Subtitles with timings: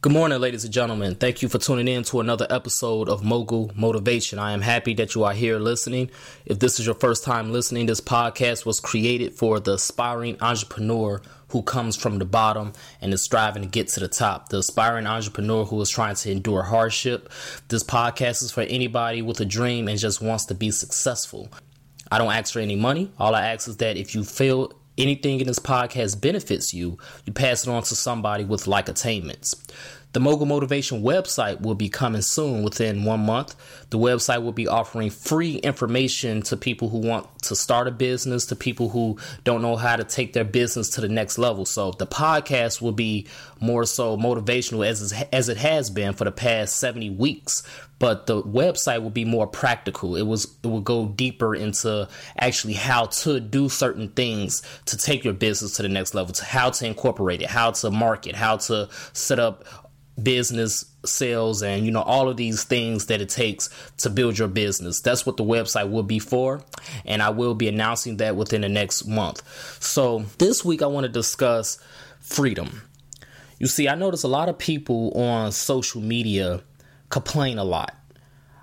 [0.00, 1.16] Good morning, ladies and gentlemen.
[1.16, 4.38] Thank you for tuning in to another episode of Mogul Motivation.
[4.38, 6.08] I am happy that you are here listening.
[6.46, 11.20] If this is your first time listening, this podcast was created for the aspiring entrepreneur
[11.48, 15.08] who comes from the bottom and is striving to get to the top, the aspiring
[15.08, 17.28] entrepreneur who is trying to endure hardship.
[17.66, 21.48] This podcast is for anybody with a dream and just wants to be successful.
[22.12, 23.10] I don't ask for any money.
[23.18, 27.32] All I ask is that if you feel anything in this podcast benefits you, you
[27.32, 29.54] pass it on to somebody with like attainments.
[30.18, 33.54] The Mogul Motivation website will be coming soon within one month.
[33.90, 38.46] The website will be offering free information to people who want to start a business,
[38.46, 41.64] to people who don't know how to take their business to the next level.
[41.64, 43.28] So the podcast will be
[43.60, 47.62] more so motivational as, as it has been for the past 70 weeks.
[48.00, 50.16] But the website will be more practical.
[50.16, 55.24] It was it will go deeper into actually how to do certain things to take
[55.24, 58.56] your business to the next level, to how to incorporate it, how to market, how
[58.56, 59.64] to set up
[60.22, 64.48] business sales and you know all of these things that it takes to build your
[64.48, 65.00] business.
[65.00, 66.62] That's what the website will be for
[67.04, 69.42] and i will be announcing that within the next month.
[69.82, 71.78] So this week i want to discuss
[72.20, 72.82] freedom.
[73.58, 76.62] You see i notice a lot of people on social media
[77.10, 77.94] complain a lot.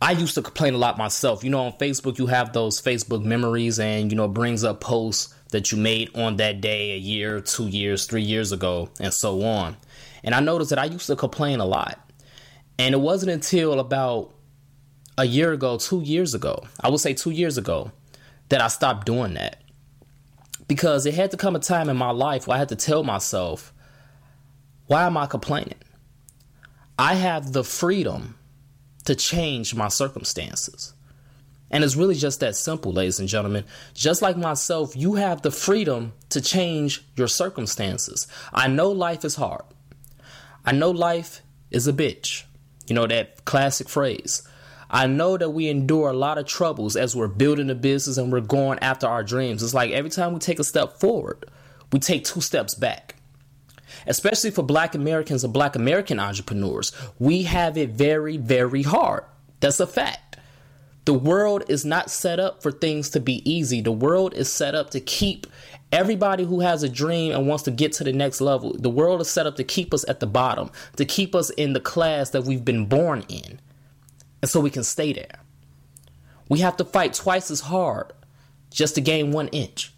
[0.00, 1.42] I used to complain a lot myself.
[1.42, 5.34] You know, on Facebook, you have those Facebook memories and, you know, brings up posts
[5.50, 9.42] that you made on that day a year, two years, three years ago, and so
[9.42, 9.76] on.
[10.24, 12.00] And I noticed that I used to complain a lot.
[12.78, 14.34] And it wasn't until about
[15.16, 17.92] a year ago, two years ago, I would say two years ago,
[18.48, 19.62] that I stopped doing that.
[20.68, 23.04] Because it had to come a time in my life where I had to tell
[23.04, 23.72] myself,
[24.86, 25.78] why am I complaining?
[26.98, 28.36] I have the freedom
[29.04, 30.92] to change my circumstances.
[31.70, 33.64] And it's really just that simple, ladies and gentlemen.
[33.92, 38.28] Just like myself, you have the freedom to change your circumstances.
[38.52, 39.64] I know life is hard.
[40.64, 42.44] I know life is a bitch.
[42.86, 44.46] You know that classic phrase.
[44.88, 48.30] I know that we endure a lot of troubles as we're building a business and
[48.30, 49.62] we're going after our dreams.
[49.62, 51.50] It's like every time we take a step forward,
[51.92, 53.16] we take two steps back.
[54.06, 59.24] Especially for black Americans and black American entrepreneurs, we have it very, very hard.
[59.60, 60.25] That's a fact.
[61.06, 63.80] The world is not set up for things to be easy.
[63.80, 65.46] The world is set up to keep
[65.92, 69.20] Everybody who has a dream and wants to get to the next level, the world
[69.20, 72.30] is set up to keep us at the bottom, to keep us in the class
[72.30, 73.60] that we've been born in.
[74.42, 75.40] And so we can stay there.
[76.48, 78.12] We have to fight twice as hard
[78.70, 79.92] just to gain one inch.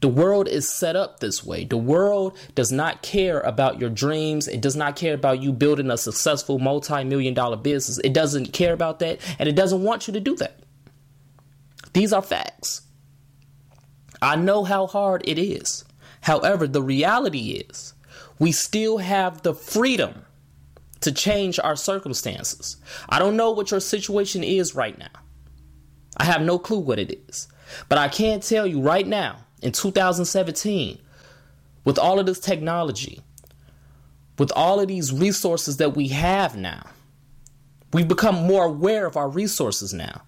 [0.00, 1.64] The world is set up this way.
[1.64, 4.46] The world does not care about your dreams.
[4.46, 7.98] It does not care about you building a successful multi million dollar business.
[7.98, 10.60] It doesn't care about that, and it doesn't want you to do that.
[11.92, 12.82] These are facts.
[14.22, 15.84] I know how hard it is.
[16.20, 17.94] However, the reality is
[18.38, 20.24] we still have the freedom
[21.00, 22.76] to change our circumstances.
[23.08, 25.06] I don't know what your situation is right now.
[26.16, 27.48] I have no clue what it is.
[27.88, 30.98] But I can tell you right now, in 2017,
[31.84, 33.20] with all of this technology,
[34.38, 36.86] with all of these resources that we have now,
[37.92, 40.22] we've become more aware of our resources now.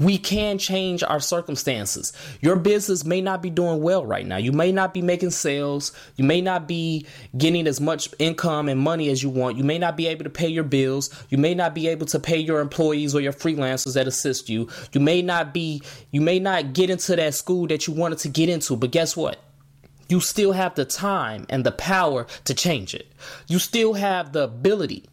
[0.00, 2.14] We can change our circumstances.
[2.40, 4.38] Your business may not be doing well right now.
[4.38, 5.92] You may not be making sales.
[6.16, 7.06] You may not be
[7.36, 9.58] getting as much income and money as you want.
[9.58, 11.10] You may not be able to pay your bills.
[11.28, 14.68] You may not be able to pay your employees or your freelancers that assist you.
[14.92, 18.28] You may not be you may not get into that school that you wanted to
[18.28, 19.38] get into, but guess what?
[20.08, 23.12] You still have the time and the power to change it.
[23.48, 25.04] You still have the ability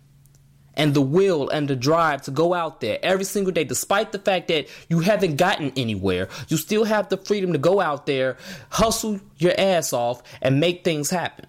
[0.77, 4.19] and the will and the drive to go out there every single day, despite the
[4.19, 8.37] fact that you haven't gotten anywhere, you still have the freedom to go out there,
[8.69, 11.45] hustle your ass off, and make things happen.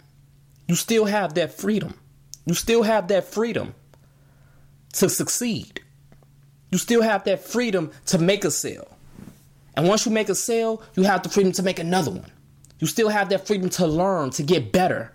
[0.66, 1.94] You still have that freedom.
[2.46, 3.74] You still have that freedom
[4.94, 5.82] to succeed.
[6.70, 8.88] You still have that freedom to make a sale.
[9.76, 12.30] And once you make a sale, you have the freedom to make another one.
[12.80, 15.12] You still have that freedom to learn, to get better,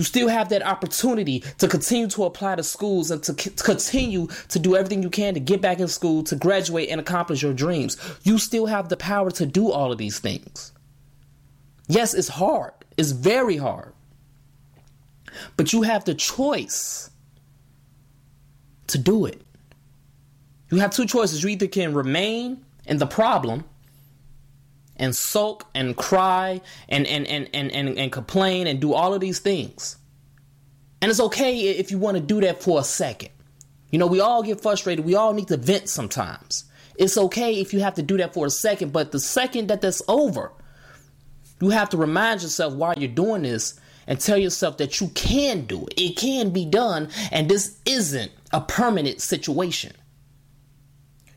[0.00, 4.28] you still have that opportunity to continue to apply to schools and to c- continue
[4.48, 7.52] to do everything you can to get back in school, to graduate and accomplish your
[7.52, 7.98] dreams.
[8.22, 10.72] You still have the power to do all of these things.
[11.86, 13.92] Yes, it's hard, it's very hard.
[15.58, 17.10] But you have the choice
[18.86, 19.42] to do it.
[20.70, 21.42] You have two choices.
[21.42, 23.64] You either can remain in the problem
[25.00, 29.20] and sulk and cry and, and, and, and, and, and complain and do all of
[29.20, 29.96] these things.
[31.02, 33.30] And it's okay if you want to do that for a second.
[33.90, 35.04] You know, we all get frustrated.
[35.04, 36.64] We all need to vent sometimes.
[36.96, 39.80] It's okay if you have to do that for a second, but the second that
[39.80, 40.52] that's over,
[41.60, 45.64] you have to remind yourself while you're doing this and tell yourself that you can
[45.64, 45.94] do it.
[45.96, 49.92] It can be done, and this isn't a permanent situation.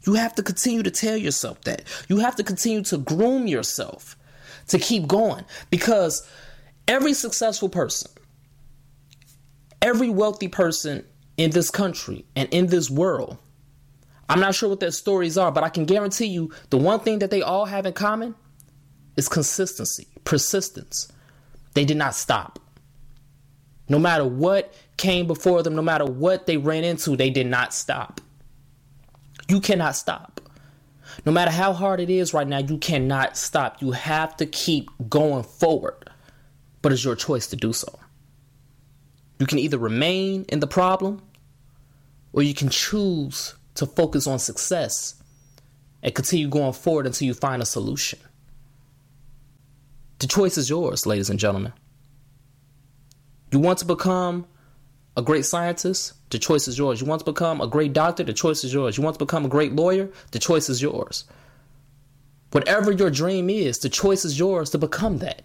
[0.05, 1.83] You have to continue to tell yourself that.
[2.07, 4.17] You have to continue to groom yourself
[4.67, 6.27] to keep going because
[6.87, 8.11] every successful person,
[9.81, 11.05] every wealthy person
[11.37, 13.37] in this country and in this world,
[14.29, 17.19] I'm not sure what their stories are, but I can guarantee you the one thing
[17.19, 18.35] that they all have in common
[19.15, 21.11] is consistency, persistence.
[21.73, 22.59] They did not stop.
[23.89, 27.73] No matter what came before them, no matter what they ran into, they did not
[27.73, 28.21] stop.
[29.47, 30.41] You cannot stop.
[31.25, 33.81] No matter how hard it is right now, you cannot stop.
[33.81, 36.09] You have to keep going forward.
[36.81, 37.99] But it's your choice to do so.
[39.39, 41.21] You can either remain in the problem
[42.33, 45.15] or you can choose to focus on success
[46.01, 48.19] and continue going forward until you find a solution.
[50.19, 51.73] The choice is yours, ladies and gentlemen.
[53.51, 54.47] You want to become
[55.15, 56.13] a great scientist?
[56.29, 57.01] The choice is yours.
[57.01, 58.23] You want to become a great doctor?
[58.23, 58.97] The choice is yours.
[58.97, 60.09] You want to become a great lawyer?
[60.31, 61.25] The choice is yours.
[62.51, 65.43] Whatever your dream is, the choice is yours to become that.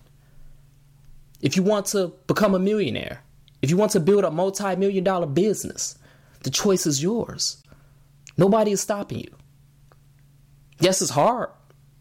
[1.41, 3.23] If you want to become a millionaire,
[3.63, 5.99] if you want to build a multi million dollar business,
[6.43, 7.63] the choice is yours.
[8.37, 9.35] Nobody is stopping you.
[10.81, 11.51] Yes, it's hard.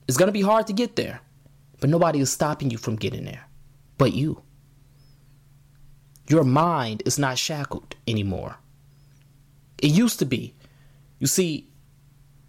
[0.07, 1.21] It's going to be hard to get there,
[1.79, 3.47] but nobody is stopping you from getting there
[3.97, 4.41] but you.
[6.29, 8.57] Your mind is not shackled anymore.
[9.81, 10.53] It used to be.
[11.19, 11.67] You see,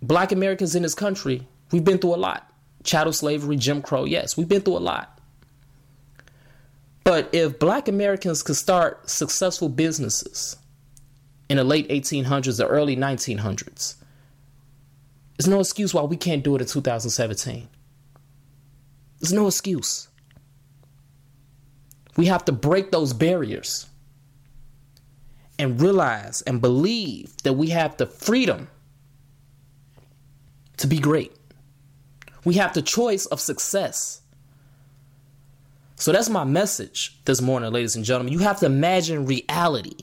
[0.03, 2.53] black Americans in this country, we've been through a lot.
[2.83, 5.21] Chattel slavery, Jim Crow, yes, we've been through a lot.
[7.05, 10.57] But if black Americans could start successful businesses
[11.49, 13.97] in the late 1800s or early 1900s,
[15.37, 17.69] there's no excuse why we can't do it in 2017.
[19.21, 20.09] There's no excuse.
[22.19, 23.87] We have to break those barriers
[25.57, 28.67] and realize and believe that we have the freedom
[30.79, 31.33] to be great.
[32.45, 34.21] We have the choice of success.
[35.95, 38.33] So that's my message this morning, ladies and gentlemen.
[38.33, 39.99] You have to imagine reality.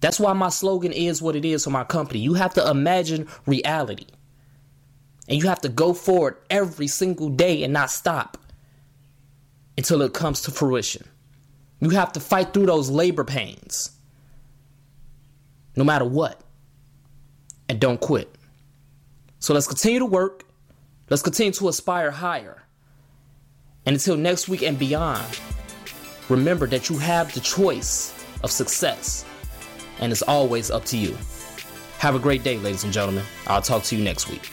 [0.00, 2.20] That's why my slogan is what it is for my company.
[2.20, 4.08] You have to imagine reality.
[5.30, 8.36] And you have to go forward every single day and not stop
[9.76, 11.06] until it comes to fruition.
[11.80, 13.96] You have to fight through those labor pains
[15.76, 16.40] no matter what.
[17.68, 18.34] And don't quit.
[19.38, 20.44] So let's continue to work.
[21.10, 22.62] Let's continue to aspire higher.
[23.84, 25.40] And until next week and beyond,
[26.28, 28.12] remember that you have the choice
[28.42, 29.24] of success.
[30.00, 31.16] And it's always up to you.
[31.98, 33.24] Have a great day, ladies and gentlemen.
[33.46, 34.50] I'll talk to you next week.